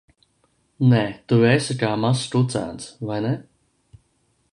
[0.93, 1.01] Nē,
[1.33, 3.35] tu esi kā mazs kucēns, vai ne?